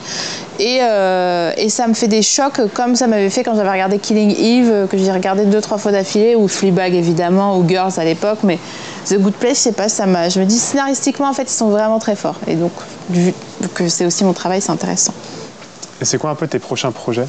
Et, 0.59 0.79
euh, 0.81 1.51
et 1.57 1.69
ça 1.69 1.87
me 1.87 1.93
fait 1.93 2.07
des 2.07 2.21
chocs 2.21 2.61
comme 2.73 2.95
ça 2.95 3.07
m'avait 3.07 3.29
fait 3.29 3.43
quand 3.43 3.55
j'avais 3.55 3.71
regardé 3.71 3.99
Killing 3.99 4.35
Eve, 4.37 4.87
que 4.87 4.97
j'ai 4.97 5.11
regardé 5.11 5.45
deux, 5.45 5.61
trois 5.61 5.77
fois 5.77 5.91
d'affilée, 5.91 6.35
ou 6.35 6.47
Fleabag 6.47 6.93
évidemment, 6.95 7.57
ou 7.57 7.67
Girls 7.67 7.93
à 7.97 8.03
l'époque, 8.03 8.39
mais 8.43 8.57
The 9.07 9.19
Good 9.19 9.35
Place, 9.35 9.57
je 9.57 9.61
sais 9.63 9.71
pas, 9.71 9.89
ça 9.89 10.05
m'a. 10.05 10.29
Je 10.29 10.39
me 10.39 10.45
dis 10.45 10.57
scénaristiquement, 10.57 11.29
en 11.29 11.33
fait, 11.33 11.43
ils 11.43 11.49
sont 11.49 11.69
vraiment 11.69 11.99
très 11.99 12.15
forts. 12.15 12.39
Et 12.47 12.55
donc, 12.55 12.71
vu 13.09 13.33
que 13.73 13.87
c'est 13.87 14.05
aussi 14.05 14.23
mon 14.23 14.33
travail, 14.33 14.61
c'est 14.61 14.71
intéressant. 14.71 15.13
Et 16.01 16.05
c'est 16.05 16.17
quoi 16.17 16.29
un 16.29 16.35
peu 16.35 16.47
tes 16.47 16.59
prochains 16.59 16.91
projets? 16.91 17.27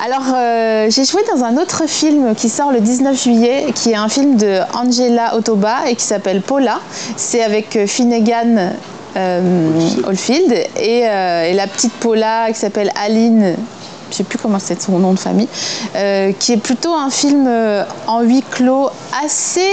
Alors, 0.00 0.32
euh, 0.32 0.86
j'ai 0.90 1.04
joué 1.04 1.22
dans 1.34 1.42
un 1.42 1.56
autre 1.56 1.88
film 1.88 2.34
qui 2.36 2.48
sort 2.48 2.70
le 2.70 2.80
19 2.80 3.20
juillet, 3.20 3.66
qui 3.74 3.90
est 3.90 3.96
un 3.96 4.08
film 4.08 4.36
de 4.36 4.60
Angela 4.72 5.34
Otoba 5.34 5.88
et 5.88 5.96
qui 5.96 6.04
s'appelle 6.04 6.40
Paula. 6.40 6.78
C'est 7.16 7.42
avec 7.42 7.74
euh, 7.74 7.86
Finnegan 7.88 8.74
euh, 9.16 9.70
Oldfield 10.06 10.52
et, 10.52 11.08
euh, 11.08 11.50
et, 11.50 11.54
la 11.54 11.66
petite 11.66 11.92
Paula 11.94 12.46
qui 12.52 12.58
s'appelle 12.58 12.92
Aline 12.94 13.56
je 14.10 14.16
sais 14.16 14.24
plus 14.24 14.38
comment 14.38 14.58
c'est 14.58 14.80
son 14.80 14.98
nom 14.98 15.12
de 15.12 15.18
famille, 15.18 15.48
euh, 15.96 16.32
qui 16.38 16.52
est 16.52 16.56
plutôt 16.56 16.92
un 16.94 17.10
film 17.10 17.46
euh, 17.46 17.84
en 18.06 18.20
huis 18.20 18.44
clos, 18.50 18.90
assez. 19.24 19.68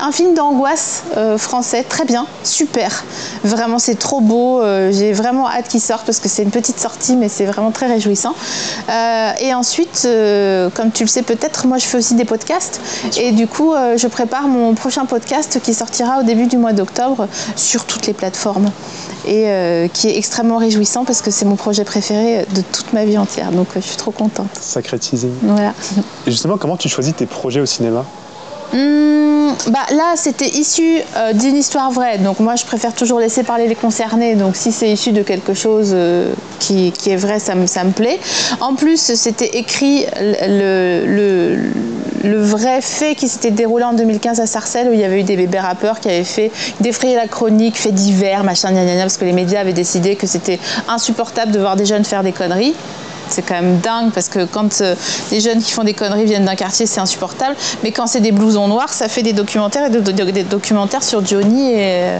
un 0.00 0.12
film 0.12 0.34
d'angoisse 0.34 1.04
euh, 1.16 1.38
français, 1.38 1.84
très 1.88 2.04
bien, 2.04 2.26
super. 2.44 3.04
Vraiment, 3.44 3.78
c'est 3.78 3.98
trop 3.98 4.20
beau. 4.20 4.62
J'ai 4.90 5.12
vraiment 5.12 5.48
hâte 5.48 5.68
qu'il 5.68 5.80
sorte 5.80 6.06
parce 6.06 6.18
que 6.18 6.28
c'est 6.28 6.42
une 6.42 6.50
petite 6.50 6.78
sortie, 6.78 7.16
mais 7.16 7.28
c'est 7.28 7.46
vraiment 7.46 7.70
très 7.70 7.86
réjouissant. 7.86 8.34
Et 9.40 9.54
ensuite, 9.54 10.08
comme 10.74 10.90
tu 10.92 11.04
le 11.04 11.08
sais 11.08 11.22
peut-être, 11.22 11.66
moi 11.66 11.78
je 11.78 11.86
fais 11.86 11.98
aussi 11.98 12.14
des 12.14 12.24
podcasts. 12.24 12.80
Et 13.18 13.32
du 13.32 13.46
coup, 13.46 13.72
je 13.96 14.06
prépare 14.06 14.48
mon 14.48 14.74
prochain 14.74 15.04
podcast 15.04 15.60
qui 15.62 15.74
sortira 15.74 16.20
au 16.20 16.22
début 16.22 16.46
du 16.46 16.56
mois 16.56 16.72
d'octobre 16.72 17.28
sur 17.54 17.84
toutes 17.84 18.06
les 18.06 18.14
plateformes 18.14 18.70
et 19.26 19.88
qui 19.92 20.08
est 20.08 20.16
extrêmement 20.16 20.58
réjouissant 20.58 21.04
parce 21.04 21.22
que 21.22 21.30
c'est 21.30 21.44
mon 21.44 21.56
projet 21.56 21.84
préféré 21.84 22.46
de 22.54 22.62
toute 22.72 22.92
ma 22.92 23.04
vie 23.04 23.18
entière. 23.18 23.52
Donc 23.52 23.75
je 23.80 23.86
suis 23.86 23.96
trop 23.96 24.10
contente. 24.10 24.48
Sacré 24.60 24.98
teasing. 24.98 25.32
Voilà. 25.42 25.72
Et 26.26 26.30
justement, 26.30 26.56
comment 26.58 26.76
tu 26.76 26.88
choisis 26.88 27.14
tes 27.14 27.26
projets 27.26 27.60
au 27.60 27.66
cinéma 27.66 28.04
Mmh, 28.72 29.52
bah 29.68 29.86
là, 29.90 30.14
c'était 30.16 30.48
issu 30.48 31.00
euh, 31.16 31.32
d'une 31.32 31.56
histoire 31.56 31.90
vraie. 31.90 32.18
Donc 32.18 32.40
moi, 32.40 32.56
je 32.56 32.64
préfère 32.64 32.94
toujours 32.94 33.20
laisser 33.20 33.42
parler 33.42 33.68
les 33.68 33.74
concernés. 33.74 34.34
Donc 34.34 34.56
si 34.56 34.72
c'est 34.72 34.90
issu 34.90 35.12
de 35.12 35.22
quelque 35.22 35.54
chose 35.54 35.90
euh, 35.92 36.32
qui, 36.58 36.92
qui, 36.92 37.10
est 37.10 37.16
vrai, 37.16 37.38
ça 37.38 37.54
me, 37.54 37.66
ça 37.66 37.84
me 37.84 37.92
plaît. 37.92 38.18
En 38.60 38.74
plus, 38.74 39.14
c'était 39.14 39.58
écrit 39.58 40.04
le, 40.20 41.04
le, 41.06 41.58
le, 42.24 42.42
vrai 42.42 42.80
fait 42.80 43.14
qui 43.14 43.28
s'était 43.28 43.52
déroulé 43.52 43.84
en 43.84 43.92
2015 43.92 44.40
à 44.40 44.46
Sarcelles, 44.46 44.88
où 44.88 44.92
il 44.92 45.00
y 45.00 45.04
avait 45.04 45.20
eu 45.20 45.24
des 45.24 45.36
bébés 45.36 45.60
rappeurs 45.60 46.00
qui 46.00 46.08
avaient 46.08 46.24
fait 46.24 46.50
défrayer 46.80 47.14
la 47.14 47.28
chronique, 47.28 47.76
fait 47.76 47.92
divers, 47.92 48.42
machin, 48.42 48.72
gna, 48.72 48.84
gna, 48.84 48.94
gna, 48.94 49.02
parce 49.02 49.16
que 49.16 49.24
les 49.24 49.32
médias 49.32 49.60
avaient 49.60 49.72
décidé 49.72 50.16
que 50.16 50.26
c'était 50.26 50.58
insupportable 50.88 51.52
de 51.52 51.60
voir 51.60 51.76
des 51.76 51.86
jeunes 51.86 52.04
faire 52.04 52.24
des 52.24 52.32
conneries. 52.32 52.74
C'est 53.28 53.42
quand 53.42 53.54
même 53.54 53.78
dingue 53.78 54.12
parce 54.12 54.28
que 54.28 54.44
quand 54.44 54.80
euh, 54.80 54.94
les 55.30 55.40
jeunes 55.40 55.62
qui 55.62 55.72
font 55.72 55.84
des 55.84 55.94
conneries 55.94 56.24
viennent 56.24 56.44
d'un 56.44 56.54
quartier, 56.54 56.86
c'est 56.86 57.00
insupportable. 57.00 57.56
Mais 57.82 57.92
quand 57.92 58.06
c'est 58.06 58.20
des 58.20 58.32
blousons 58.32 58.68
noirs, 58.68 58.92
ça 58.92 59.08
fait 59.08 59.22
des 59.22 59.32
documentaires 59.32 59.86
et 59.86 59.90
des, 59.90 60.32
des 60.32 60.42
documentaires 60.42 61.02
sur 61.02 61.24
Johnny 61.24 61.72
et, 61.72 62.18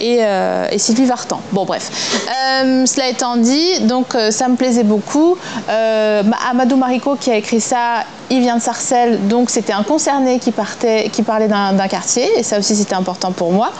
et, 0.00 0.18
euh, 0.20 0.68
et 0.70 0.78
Sylvie 0.78 1.06
Vartan. 1.06 1.40
Bon, 1.52 1.64
bref. 1.64 1.90
Euh, 2.28 2.86
cela 2.86 3.08
étant 3.08 3.36
dit, 3.36 3.80
donc 3.80 4.14
euh, 4.14 4.30
ça 4.30 4.48
me 4.48 4.56
plaisait 4.56 4.84
beaucoup. 4.84 5.36
Amadou 5.68 6.76
Marico 6.76 7.16
qui 7.16 7.30
a 7.30 7.36
écrit 7.36 7.60
ça, 7.60 8.04
il 8.30 8.40
vient 8.40 8.56
de 8.56 8.62
Sarcelles, 8.62 9.28
donc 9.28 9.50
c'était 9.50 9.72
un 9.72 9.82
concerné 9.82 10.38
qui, 10.38 10.50
parlait 10.50 11.48
d'un 11.48 11.88
quartier, 11.88 12.26
et 12.38 12.42
ça 12.42 12.58
aussi 12.58 12.74
c'était 12.74 12.94
important 12.94 13.32
pour 13.32 13.52
moi. 13.52 13.70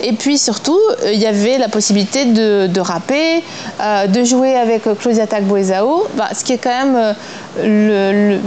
Et 0.00 0.12
puis 0.12 0.38
surtout, 0.38 0.78
il 1.02 1.08
euh, 1.08 1.12
y 1.14 1.26
avait 1.26 1.58
la 1.58 1.68
possibilité 1.68 2.24
de, 2.26 2.80
rapper, 2.80 3.42
euh, 3.80 4.06
de 4.06 4.24
jouer 4.24 4.56
avec 4.56 4.82
Claudia 4.98 5.26
Tagboezao, 5.26 6.06
bah, 6.16 6.28
ce 6.32 6.44
qui 6.44 6.52
est 6.52 6.58
quand 6.58 6.70
même 6.70 7.14
euh, 7.58 8.38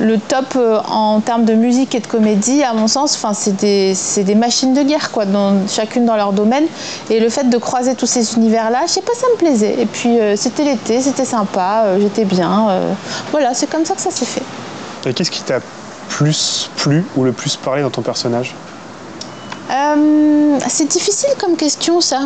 le, 0.00 0.18
top 0.28 0.58
en 0.88 1.20
termes 1.20 1.44
de 1.44 1.54
musique 1.54 1.94
et 1.94 2.00
de 2.00 2.06
comédie, 2.06 2.62
à 2.62 2.74
mon 2.74 2.88
sens, 2.88 3.18
c'est 3.34 3.56
des, 3.56 4.34
machines 4.34 4.74
de 4.74 4.82
guerre, 4.82 5.10
quoi, 5.12 5.24
chacune 5.68 6.04
dans 6.04 6.16
leur 6.16 6.32
domaine. 6.32 6.64
Et 7.08 7.20
le 7.20 7.28
fait 7.28 7.48
de 7.48 7.56
croiser 7.56 7.94
tous 7.94 8.06
ces 8.06 8.34
univers-là, 8.34 8.80
je 8.86 8.92
sais 8.94 9.00
pas, 9.00 9.14
ça 9.14 9.26
me 9.32 9.36
plaisait. 9.36 9.76
Et 9.78 9.86
puis 9.86 10.18
c'était 10.36 10.64
l'été, 10.64 11.00
c'était 11.00 11.24
sympa, 11.24 11.84
j'étais 12.00 12.24
bien. 12.24 12.68
voilà, 13.30 13.54
c'est 13.54 13.70
comme 13.70 13.84
ça 13.84 13.94
que 13.94 14.00
ça 14.00 14.10
s'est 14.10 14.26
fait. 14.26 14.42
Et 15.06 15.14
qu'est-ce 15.14 15.30
qui 15.30 15.42
t'a 15.42 15.60
plus 16.08 16.70
plu 16.76 17.04
ou 17.16 17.24
le 17.24 17.32
plus 17.32 17.56
parlé 17.56 17.82
dans 17.82 17.90
ton 17.90 18.02
personnage 18.02 18.54
euh, 19.70 20.58
C'est 20.68 20.88
difficile 20.88 21.30
comme 21.38 21.56
question 21.56 22.00
ça. 22.00 22.22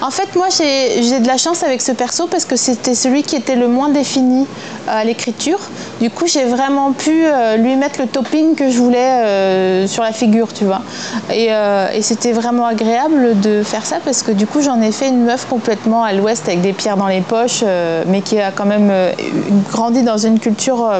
En 0.00 0.10
fait, 0.10 0.34
moi, 0.36 0.48
j'ai 0.50 1.20
de 1.20 1.26
la 1.26 1.36
chance 1.36 1.62
avec 1.62 1.80
ce 1.80 1.92
perso 1.92 2.26
parce 2.26 2.44
que 2.44 2.56
c'était 2.56 2.94
celui 2.94 3.22
qui 3.22 3.36
était 3.36 3.56
le 3.56 3.68
moins 3.68 3.88
défini 3.88 4.46
à 4.88 5.04
l'écriture. 5.04 5.58
Du 6.00 6.10
coup, 6.10 6.26
j'ai 6.26 6.44
vraiment 6.44 6.92
pu 6.92 7.24
euh, 7.24 7.56
lui 7.56 7.76
mettre 7.76 8.00
le 8.00 8.06
topping 8.06 8.54
que 8.54 8.70
je 8.70 8.78
voulais 8.78 8.98
euh, 8.98 9.86
sur 9.86 10.02
la 10.02 10.12
figure, 10.12 10.52
tu 10.52 10.64
vois. 10.64 10.82
Euh, 11.30 11.88
et 11.94 12.02
c'était 12.02 12.32
vraiment 12.32 12.66
agréable 12.66 13.38
de 13.40 13.62
faire 13.62 13.86
ça 13.86 13.98
parce 14.04 14.22
que 14.22 14.32
du 14.32 14.46
coup, 14.46 14.60
j'en 14.60 14.80
ai 14.80 14.92
fait 14.92 15.08
une 15.08 15.24
meuf 15.24 15.46
complètement 15.46 16.02
à 16.02 16.12
l'ouest 16.12 16.48
avec 16.48 16.62
des 16.62 16.72
pierres 16.72 16.96
dans 16.96 17.08
les 17.08 17.20
poches, 17.20 17.64
mais 18.06 18.22
qui 18.22 18.38
a 18.40 18.50
quand 18.50 18.66
même 18.66 18.92
grandi 19.70 20.02
dans 20.02 20.18
une 20.18 20.38
culture 20.38 20.90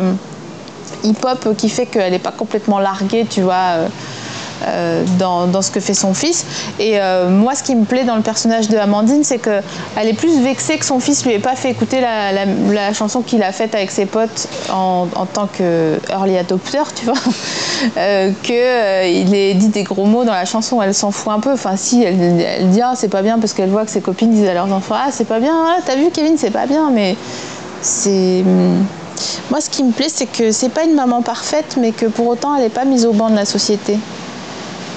hip-hop 1.05 1.57
qui 1.57 1.69
fait 1.69 1.87
qu'elle 1.87 2.13
n'est 2.13 2.19
pas 2.19 2.33
complètement 2.33 2.79
larguée, 2.79 3.27
tu 3.29 3.43
vois. 3.43 3.89
Euh, 4.67 5.05
dans, 5.19 5.47
dans, 5.47 5.63
ce 5.63 5.71
que 5.71 5.81
fait 5.81 5.95
son 5.95 6.13
fils. 6.13 6.45
Et 6.79 7.01
euh, 7.01 7.31
moi, 7.31 7.55
ce 7.55 7.63
qui 7.63 7.75
me 7.75 7.85
plaît 7.85 8.05
dans 8.05 8.17
le 8.17 8.21
personnage 8.21 8.69
de 8.69 8.77
Amandine, 8.77 9.25
c'est 9.25 9.39
qu'elle 9.39 9.63
est 10.07 10.13
plus 10.13 10.39
vexée 10.41 10.77
que 10.77 10.85
son 10.85 11.01
fils 11.01 11.25
lui 11.25 11.33
ait 11.33 11.39
pas 11.39 11.57
fait 11.57 11.71
écouter 11.71 12.01
la, 12.03 12.93
chanson 12.93 13.23
qu'il 13.23 13.43
a 13.43 13.53
faite 13.53 13.75
avec 13.75 13.91
ses 13.91 14.05
potes 14.05 14.49
en, 14.71 15.07
tant 15.33 15.47
que 15.47 15.99
early 16.11 16.37
adopter, 16.37 16.83
tu 16.95 17.07
vois, 17.07 17.15
euh, 17.97 18.33
qu'il 18.43 18.55
euh, 18.57 19.03
ait 19.03 19.55
dit 19.55 19.69
des 19.69 19.83
gros 19.83 20.05
mots 20.05 20.25
dans 20.25 20.35
la 20.35 20.45
chanson. 20.45 20.83
Elle 20.83 20.95
s'en 20.95 21.11
fout 21.11 21.33
un 21.33 21.41
peu. 21.41 21.53
Enfin, 21.53 21.77
si, 21.77 22.03
elle, 22.03 22.21
elle 22.41 22.69
dit 22.69 22.83
ah, 22.83 22.93
c'est 22.95 23.09
pas 23.09 23.23
bien 23.23 23.39
parce 23.39 23.55
qu'elle 23.55 23.71
voit 23.71 23.87
que 23.87 23.91
ses 23.91 24.03
copines 24.03 24.31
disent 24.31 24.49
à 24.49 24.55
leurs 24.55 24.71
enfants 24.71 24.97
ah, 24.99 25.09
c'est 25.11 25.27
pas 25.27 25.41
bien, 25.41 25.55
ah, 25.55 25.81
t'as 25.87 25.97
vu 25.97 26.11
Kevin, 26.13 26.37
c'est 26.37 26.51
pas 26.51 26.67
bien, 26.67 26.91
mais 26.91 27.17
c'est. 27.81 28.45
Moi, 29.51 29.61
ce 29.61 29.71
qui 29.71 29.83
me 29.83 29.93
plaît, 29.93 30.09
c'est 30.09 30.27
que 30.27 30.53
c'est 30.53 30.69
pas 30.69 30.85
une 30.85 30.95
maman 30.95 31.23
parfaite, 31.23 31.77
mais 31.79 31.93
que 31.93 32.07
pour 32.07 32.27
autant, 32.27 32.55
elle 32.57 32.63
n'est 32.63 32.69
pas 32.71 32.85
mise 32.85 33.07
au 33.07 33.13
banc 33.13 33.31
de 33.31 33.37
la 33.37 33.45
société. 33.45 33.99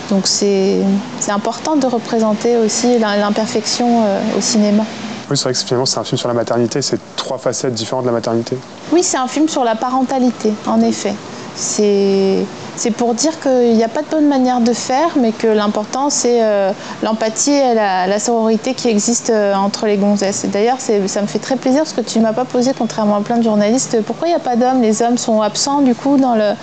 Donc 0.10 0.28
c'est 0.28 0.82
important 1.30 1.76
de 1.76 1.88
représenter 1.88 2.58
aussi 2.58 3.00
l'imperfection 3.00 4.04
euh, 4.06 4.20
au 4.38 4.42
cinéma. 4.42 4.84
Oui, 5.30 5.38
c'est 5.38 5.44
vrai 5.44 5.54
que 5.54 5.60
finalement 5.60 5.86
c'est 5.86 6.00
un 6.00 6.04
film 6.04 6.18
sur 6.18 6.28
la 6.28 6.34
maternité, 6.34 6.82
c'est 6.82 7.00
trois 7.16 7.38
facettes 7.38 7.74
différentes 7.74 8.04
de 8.04 8.10
la 8.10 8.14
maternité. 8.14 8.58
Oui, 8.92 9.02
c'est 9.02 9.18
un 9.18 9.28
film 9.28 9.48
sur 9.48 9.64
la 9.64 9.76
parentalité, 9.76 10.54
en 10.68 10.82
effet. 10.82 11.16
C'est 11.56 12.92
pour 12.98 13.14
dire 13.14 13.40
qu'il 13.40 13.76
n'y 13.76 13.84
a 13.84 13.88
pas 13.88 14.02
de 14.02 14.08
bonne 14.08 14.28
manière 14.28 14.60
de 14.60 14.74
faire, 14.74 15.10
mais 15.20 15.32
que 15.32 15.48
l'important 15.48 16.10
c'est 16.10 16.44
euh, 16.44 16.72
l'empathie 17.04 17.52
et 17.52 17.74
la, 17.74 18.08
la, 18.08 18.20
sororité 18.20 18.74
qui 18.74 18.90
existe 18.90 19.30
euh, 19.30 19.54
entre 19.54 19.86
les 19.86 19.98
gonzesses. 19.98 20.46
D'ailleurs, 20.52 20.78
ça 20.80 21.22
me 21.22 21.28
fait 21.28 21.40
très 21.40 21.56
plaisir 21.56 21.82
parce 21.82 21.94
que 21.94 22.02
tu 22.02 22.18
ne 22.18 22.24
m'as 22.24 22.34
pas 22.34 22.46
posé, 22.46 22.72
contrairement 22.78 23.18
à 23.18 23.22
plein 23.22 23.38
de 23.38 23.44
journalistes, 23.44 24.02
pourquoi 24.06 24.28
il 24.28 24.32
n'y 24.32 24.36
a 24.36 24.40
pas 24.40 24.56
d'hommes? 24.56 24.82
Les 24.82 25.02
hommes 25.02 25.18
sont 25.18 25.42
absents 25.42 25.82
du 25.82 25.94
coup 25.94 26.18
dans 26.18 26.36
le, 26.36 26.54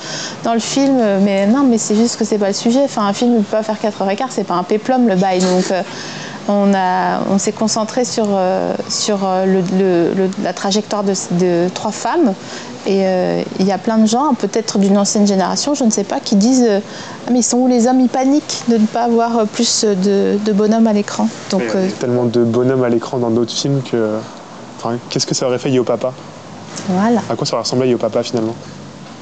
dans 0.42 0.54
le 0.54 0.60
film. 0.60 1.00
Mais 1.22 1.46
non, 1.46 1.62
mais 1.62 1.78
c'est 1.78 1.94
juste 1.94 2.16
que 2.16 2.24
c'est 2.24 2.38
pas 2.38 2.48
le 2.48 2.54
sujet. 2.54 2.82
Enfin, 2.84 3.06
un 3.06 3.12
film 3.12 3.34
ne 3.34 3.38
peut 3.38 3.56
pas 3.56 3.62
faire 3.62 3.78
4 3.78 4.02
heures 4.02 4.10
et 4.10 4.16
quart, 4.16 4.30
c'est 4.30 4.44
pas 4.44 4.54
un 4.54 4.64
péplum 4.64 5.06
le 5.08 5.14
bail. 5.14 5.42
Euh, 5.70 5.82
on, 6.48 6.72
on 7.30 7.38
s'est 7.38 7.52
concentré 7.52 8.04
sur, 8.04 8.26
euh, 8.30 8.74
sur 8.88 9.18
euh, 9.24 9.44
le, 9.46 9.60
le, 10.14 10.30
la 10.42 10.52
trajectoire 10.52 11.04
de, 11.04 11.14
de, 11.32 11.68
trois 11.74 11.92
femmes. 11.92 12.34
Et 12.86 13.06
euh, 13.06 13.42
il 13.58 13.66
y 13.66 13.72
a 13.72 13.78
plein 13.78 13.98
de 13.98 14.06
gens, 14.06 14.32
peut-être 14.34 14.78
d'une 14.78 14.96
ancienne 14.96 15.26
génération, 15.26 15.74
je 15.74 15.84
ne 15.84 15.90
sais 15.90 16.04
pas, 16.04 16.18
qui 16.18 16.36
disent 16.36 16.64
euh, 16.66 16.80
ah, 17.26 17.30
mais 17.30 17.40
ils 17.40 17.44
sont 17.44 17.58
où 17.58 17.68
les 17.68 17.86
hommes? 17.86 18.00
Ils 18.00 18.08
paniquent 18.08 18.62
de 18.68 18.78
ne 18.78 18.86
pas 18.86 19.02
avoir 19.02 19.46
plus 19.46 19.84
de, 19.84 20.38
de 20.42 20.52
bonhommes 20.52 20.86
à 20.86 20.92
l'écran. 20.94 21.28
Donc 21.50 21.62
il 21.74 21.80
y 21.80 21.88
a 21.88 21.92
tellement 21.92 22.24
de 22.24 22.42
bonhommes 22.42 22.84
à 22.84 22.88
l'écran 22.88 23.18
dans 23.18 23.30
d'autres 23.30 23.52
films 23.52 23.82
que. 23.82 24.18
Enfin, 24.78 24.96
qu'est-ce 25.10 25.26
que 25.26 25.34
ça 25.34 25.46
aurait 25.46 25.58
fait 25.58 25.70
Yo 25.70 25.84
Papa? 25.84 26.14
Voilà. 26.88 27.20
À 27.28 27.36
quoi 27.36 27.46
ça 27.46 27.54
aurait 27.54 27.64
ressemblé 27.64 27.88
Yo 27.88 27.98
Papa 27.98 28.22
finalement? 28.22 28.54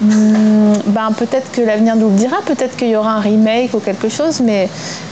Ben, 0.00 1.10
peut-être 1.16 1.50
que 1.50 1.60
l'avenir 1.60 1.96
nous 1.96 2.08
le 2.08 2.16
dira, 2.16 2.36
peut-être 2.46 2.76
qu'il 2.76 2.88
y 2.88 2.96
aura 2.96 3.14
un 3.14 3.20
remake 3.20 3.74
ou 3.74 3.80
quelque 3.80 4.08
chose, 4.08 4.40
mais 4.40 4.68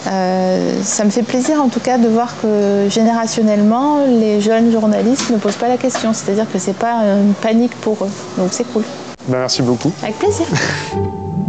euh, 0.07 0.83
ça 0.83 1.05
me 1.05 1.11
fait 1.11 1.23
plaisir 1.23 1.61
en 1.61 1.69
tout 1.69 1.81
cas 1.81 1.99
de 1.99 2.09
voir 2.09 2.35
que 2.41 2.87
générationnellement, 2.89 4.01
les 4.07 4.41
jeunes 4.41 4.71
journalistes 4.71 5.31
ne 5.31 5.39
posent 5.39 5.57
pas 5.57 5.69
la 5.69 5.77
question, 5.77 6.13
c'est-à-dire 6.13 6.47
que 6.51 6.59
c'est 6.59 6.77
pas 6.77 7.03
une 7.05 7.35
panique 7.35 7.75
pour 7.81 8.05
eux. 8.05 8.11
Donc 8.39 8.49
c'est 8.53 8.65
cool. 8.73 8.85
Ben, 9.29 9.39
merci 9.39 9.63
beaucoup. 9.63 9.93
Avec 10.03 10.19
plaisir. 10.19 10.47